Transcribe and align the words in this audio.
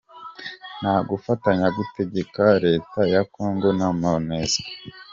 Nta 0.79 0.95
gufatanya 1.09 1.67
gutegeka 1.77 2.43
Leta 2.65 2.99
ya 3.13 3.21
Congo 3.33 3.69
na 3.79 3.87
Monusco. 4.01 4.67